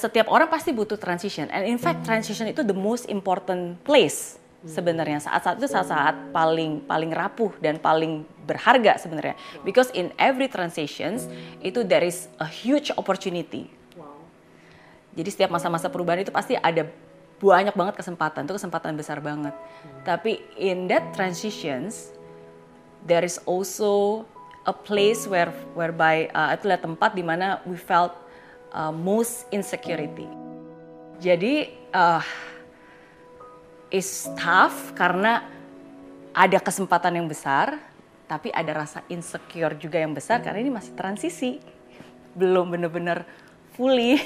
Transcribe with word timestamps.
Setiap 0.00 0.32
orang 0.32 0.48
pasti 0.48 0.72
butuh 0.72 0.96
transition, 0.96 1.52
and 1.52 1.68
in 1.68 1.76
fact 1.76 2.00
transition 2.08 2.48
itu 2.48 2.64
the 2.64 2.72
most 2.72 3.12
important 3.12 3.76
place 3.84 4.40
sebenarnya. 4.64 5.20
Saat-saat 5.20 5.60
itu 5.60 5.68
saat-saat 5.68 6.32
paling 6.32 6.80
paling 6.88 7.12
rapuh 7.12 7.52
dan 7.60 7.76
paling 7.76 8.24
berharga 8.48 8.96
sebenarnya. 8.96 9.36
Because 9.60 9.92
in 9.92 10.08
every 10.16 10.48
transitions 10.48 11.28
itu 11.60 11.84
there 11.84 12.00
is 12.00 12.32
a 12.40 12.48
huge 12.48 12.88
opportunity. 12.96 13.68
Jadi 15.12 15.28
setiap 15.28 15.52
masa-masa 15.52 15.92
perubahan 15.92 16.24
itu 16.24 16.32
pasti 16.32 16.56
ada 16.56 16.88
banyak 17.36 17.76
banget 17.76 18.00
kesempatan. 18.00 18.48
Itu 18.48 18.56
kesempatan 18.56 18.96
besar 18.96 19.20
banget. 19.20 19.52
Tapi 20.08 20.40
in 20.56 20.88
that 20.88 21.12
transitions 21.12 22.16
there 23.04 23.28
is 23.28 23.36
also 23.44 24.24
a 24.64 24.72
place 24.72 25.28
where 25.28 25.52
whereby 25.76 26.32
uh, 26.32 26.56
itu 26.56 26.64
adalah 26.64 26.80
tempat 26.80 27.10
di 27.12 27.20
mana 27.20 27.60
we 27.68 27.76
felt 27.76 28.21
uh, 28.72 28.90
most 28.92 29.46
insecurity 29.52 30.26
jadi 31.22 31.70
uh, 31.94 32.24
is 33.94 34.26
tough 34.34 34.90
karena 34.98 35.46
ada 36.34 36.58
kesempatan 36.58 37.22
yang 37.22 37.30
besar, 37.30 37.78
tapi 38.26 38.50
ada 38.50 38.72
rasa 38.72 39.06
insecure 39.06 39.78
juga 39.78 40.02
yang 40.02 40.16
besar 40.16 40.42
karena 40.42 40.64
ini 40.64 40.72
masih 40.74 40.98
transisi, 40.98 41.62
belum 42.34 42.74
benar-benar 42.74 43.22
fully. 43.78 44.18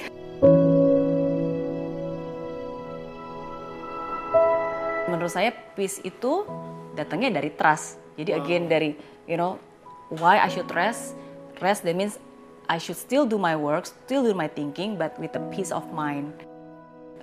Menurut 5.13 5.33
saya 5.35 5.53
peace 5.77 6.01
itu 6.01 6.49
datangnya 6.97 7.43
dari 7.43 7.53
trust. 7.53 8.01
Jadi 8.17 8.33
again 8.33 8.73
dari 8.73 8.97
you 9.29 9.37
know 9.37 9.61
why 10.09 10.41
I 10.41 10.49
should 10.49 10.71
rest. 10.73 11.13
Rest 11.61 11.85
that 11.85 11.93
means 11.93 12.17
I 12.67 12.83
should 12.83 12.99
still 12.99 13.27
do 13.27 13.39
my 13.39 13.55
work, 13.55 13.87
still 13.87 14.27
do 14.27 14.35
my 14.35 14.51
thinking, 14.51 14.99
but 14.99 15.15
with 15.23 15.35
a 15.39 15.43
peace 15.55 15.71
of 15.71 15.87
mind. 15.95 16.35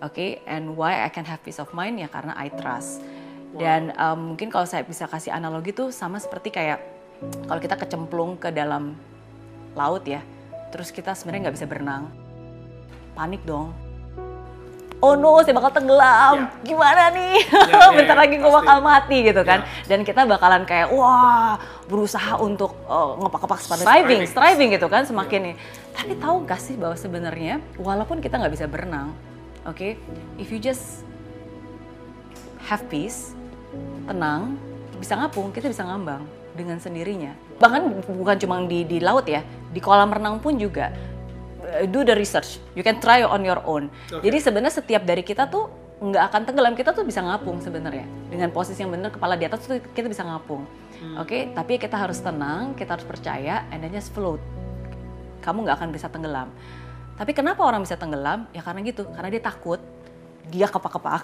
Oke, 0.03 0.15
okay? 0.15 0.31
and 0.47 0.75
why 0.75 1.03
I 1.03 1.09
can 1.11 1.23
have 1.27 1.43
peace 1.43 1.59
of 1.59 1.71
mind 1.71 1.99
ya 1.99 2.11
karena 2.11 2.35
I 2.35 2.51
trust. 2.51 3.03
Dan 3.53 3.93
um, 4.01 4.33
mungkin 4.33 4.49
kalau 4.49 4.65
saya 4.65 4.81
bisa 4.81 5.05
kasih 5.05 5.29
analogi 5.29 5.75
tuh 5.75 5.93
sama 5.93 6.17
seperti 6.17 6.49
kayak 6.49 6.81
kalau 7.47 7.61
kita 7.61 7.77
kecemplung 7.77 8.35
ke 8.35 8.49
dalam 8.49 8.97
laut 9.77 10.03
ya, 10.03 10.19
terus 10.73 10.89
kita 10.89 11.13
sebenarnya 11.13 11.47
nggak 11.49 11.55
bisa 11.55 11.67
berenang, 11.69 12.09
panik 13.15 13.43
dong. 13.45 13.71
Oh 15.03 15.19
no, 15.19 15.43
saya 15.43 15.51
bakal 15.51 15.75
tenggelam. 15.75 16.47
Ya. 16.47 16.63
Gimana 16.63 17.11
nih? 17.11 17.43
Ya, 17.43 17.75
ya, 17.75 17.91
Bentar 17.91 18.15
lagi 18.15 18.39
gue 18.39 18.47
bakal 18.47 18.79
mati 18.79 19.17
gitu 19.27 19.43
kan. 19.43 19.67
Ya. 19.67 19.91
Dan 19.91 20.07
kita 20.07 20.23
bakalan 20.23 20.63
kayak 20.63 20.95
wah 20.95 21.59
berusaha 21.91 22.39
untuk 22.39 22.71
uh, 22.87 23.19
ngepak-ngepak 23.19 23.59
sepatu 23.59 23.83
striving, 23.83 24.23
striving 24.23 24.69
gitu 24.71 24.87
kan 24.87 25.03
semakin 25.03 25.39
ya. 25.43 25.47
nih. 25.51 25.55
Tapi 25.91 26.13
tahu 26.23 26.47
gak 26.47 26.61
sih 26.63 26.79
bahwa 26.79 26.95
sebenarnya 26.95 27.59
walaupun 27.75 28.23
kita 28.23 28.39
nggak 28.39 28.55
bisa 28.55 28.65
berenang, 28.71 29.11
Oke, 29.67 29.95
okay? 29.99 30.39
if 30.39 30.51
you 30.51 30.59
just 30.59 31.03
have 32.67 32.83
peace, 32.87 33.35
tenang, 34.07 34.55
bisa 34.99 35.19
ngapung, 35.19 35.51
kita 35.51 35.67
bisa 35.67 35.83
ngambang 35.83 36.23
dengan 36.55 36.79
sendirinya. 36.79 37.35
Bahkan 37.59 38.07
bukan 38.07 38.35
cuma 38.39 38.59
di 38.67 38.87
di 38.87 39.03
laut 39.03 39.27
ya, 39.27 39.43
di 39.71 39.79
kolam 39.83 40.11
renang 40.11 40.39
pun 40.39 40.55
juga. 40.55 40.95
Eh, 41.73 41.89
do 41.89 42.05
the 42.05 42.13
research, 42.13 42.61
you 42.77 42.85
can 42.85 43.01
try 43.01 43.25
on 43.25 43.41
your 43.41 43.59
own. 43.65 43.89
Okay. 44.07 44.29
Jadi 44.29 44.37
sebenarnya 44.45 44.73
setiap 44.77 45.03
dari 45.03 45.25
kita 45.25 45.49
tuh 45.49 45.69
nggak 46.03 46.23
akan 46.29 46.41
tenggelam, 46.45 46.73
kita 46.77 46.93
tuh 46.93 47.01
bisa 47.01 47.25
ngapung 47.25 47.57
sebenarnya. 47.63 48.05
Dengan 48.29 48.53
posisi 48.53 48.85
yang 48.85 48.93
benar, 48.93 49.09
kepala 49.09 49.33
di 49.33 49.49
atas 49.49 49.65
tuh 49.65 49.81
kita 49.81 50.05
bisa 50.05 50.21
ngapung. 50.21 50.63
Hmm. 51.01 51.17
Oke, 51.19 51.27
okay? 51.27 51.41
tapi 51.51 51.81
kita 51.81 51.97
harus 51.97 52.21
tenang, 52.21 52.77
kita 52.77 52.95
harus 52.95 53.07
percaya, 53.07 53.65
and 53.73 53.81
then 53.81 53.89
just 53.89 54.13
float. 54.13 54.39
Kamu 55.41 55.65
nggak 55.65 55.81
akan 55.81 55.89
bisa 55.89 56.07
tenggelam 56.07 56.53
tapi 57.13 57.31
kenapa 57.31 57.61
orang 57.61 57.85
bisa 57.85 57.93
tenggelam? 57.93 58.49
Ya 58.51 58.65
karena 58.65 58.81
gitu, 58.81 59.05
karena 59.05 59.29
dia 59.29 59.43
takut, 59.43 59.77
dia 60.49 60.65
kepak-kepak, 60.65 61.23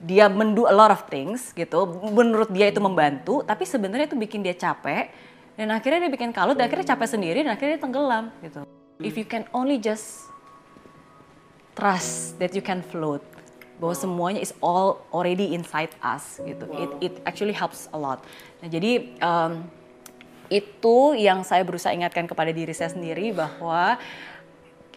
dia 0.00 0.32
mendu 0.32 0.64
a 0.64 0.72
lot 0.72 0.88
of 0.88 1.04
things 1.12 1.52
gitu. 1.52 1.84
Menurut 2.08 2.48
dia 2.48 2.72
itu 2.72 2.80
membantu, 2.80 3.44
tapi 3.44 3.68
sebenarnya 3.68 4.08
itu 4.08 4.16
bikin 4.16 4.40
dia 4.40 4.56
capek 4.56 5.12
dan 5.56 5.72
akhirnya 5.72 6.08
dia 6.08 6.12
bikin 6.12 6.32
kalut, 6.32 6.56
dan 6.56 6.68
akhirnya 6.68 6.88
capek 6.96 7.08
sendiri 7.08 7.40
dan 7.44 7.56
akhirnya 7.56 7.76
dia 7.76 7.82
tenggelam 7.84 8.24
gitu. 8.44 8.64
If 9.00 9.20
you 9.20 9.28
can 9.28 9.44
only 9.52 9.76
just 9.76 10.28
trust 11.76 12.40
that 12.40 12.56
you 12.56 12.64
can 12.64 12.80
float, 12.80 13.20
bahwa 13.76 13.94
semuanya 13.94 14.40
is 14.40 14.56
all 14.64 15.04
already 15.12 15.52
inside 15.52 15.92
us 16.00 16.40
gitu. 16.40 16.64
It 16.80 16.90
it 17.00 17.14
actually 17.28 17.52
helps 17.52 17.92
a 17.92 17.98
lot. 17.98 18.24
Nah 18.64 18.68
jadi 18.72 19.12
um, 19.20 19.68
itu 20.48 20.96
yang 21.18 21.44
saya 21.44 21.66
berusaha 21.66 21.92
ingatkan 21.92 22.24
kepada 22.24 22.54
diri 22.54 22.72
saya 22.72 22.88
sendiri 22.88 23.34
bahwa 23.36 24.00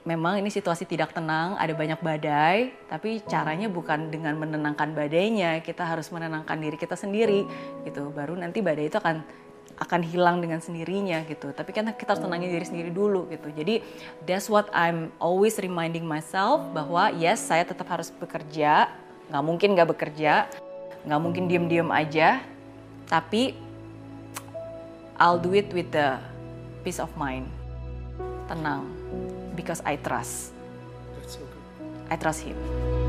memang 0.08 0.40
ini 0.40 0.48
situasi 0.48 0.88
tidak 0.88 1.12
tenang, 1.12 1.60
ada 1.60 1.76
banyak 1.76 2.00
badai, 2.00 2.72
tapi 2.88 3.20
caranya 3.28 3.68
bukan 3.68 4.08
dengan 4.08 4.40
menenangkan 4.40 4.96
badainya, 4.96 5.60
kita 5.60 5.84
harus 5.84 6.08
menenangkan 6.10 6.56
diri 6.56 6.80
kita 6.80 6.96
sendiri 6.96 7.44
gitu. 7.84 8.08
Baru 8.16 8.40
nanti 8.40 8.64
badai 8.64 8.88
itu 8.88 8.96
akan 8.96 9.22
akan 9.78 10.02
hilang 10.02 10.42
dengan 10.42 10.58
sendirinya 10.64 11.22
gitu. 11.30 11.54
Tapi 11.54 11.70
kan 11.70 11.86
kita 11.94 12.16
harus 12.16 12.24
tenangin 12.24 12.50
diri 12.50 12.66
sendiri 12.66 12.90
dulu 12.90 13.30
gitu. 13.30 13.54
Jadi 13.54 13.86
that's 14.26 14.50
what 14.50 14.72
I'm 14.74 15.14
always 15.22 15.60
reminding 15.62 16.08
myself 16.08 16.66
bahwa 16.74 17.14
yes 17.14 17.44
saya 17.44 17.68
tetap 17.68 17.86
harus 17.92 18.10
bekerja, 18.10 18.90
nggak 19.30 19.44
mungkin 19.46 19.78
nggak 19.78 19.90
bekerja, 19.94 20.50
nggak 21.06 21.22
mungkin 21.22 21.44
diem-diem 21.46 21.90
aja, 21.94 22.42
tapi 23.06 23.54
I'll 25.20 25.40
do 25.40 25.52
it 25.52 25.68
with 25.76 25.92
the 25.92 26.16
peace 26.82 27.00
of 27.04 27.12
mind, 27.20 27.46
tenang 28.48 28.88
because 29.54 29.84
I 29.84 30.00
trust. 30.00 30.56
That's 31.20 31.36
so 31.36 31.44
good. 31.44 31.64
I 32.08 32.16
trust 32.16 32.48
him. 32.48 33.09